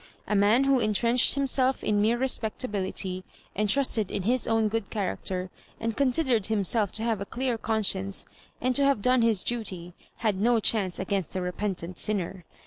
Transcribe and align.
A 0.27 0.33
man 0.33 0.63
who 0.63 0.79
intrenched 0.79 1.35
himself 1.35 1.83
in 1.83 2.01
mere 2.01 2.17
respectability, 2.17 3.23
and 3.55 3.69
trusted 3.69 4.09
in 4.09 4.23
his 4.23 4.47
own 4.47 4.67
good 4.67 4.89
character, 4.89 5.51
and 5.79 5.95
considered 5.95 6.47
hunself 6.47 6.91
to 6.93 7.03
have 7.03 7.21
a 7.21 7.25
clear 7.27 7.55
conscience, 7.55 8.25
and 8.59 8.73
to 8.75 8.83
have 8.83 9.03
done 9.03 9.21
his 9.21 9.43
duty, 9.43 9.91
had 10.15 10.41
no 10.41 10.59
chance 10.59 10.97
against 10.97 11.35
a 11.35 11.41
repentant 11.43 11.99
sinner. 11.99 12.45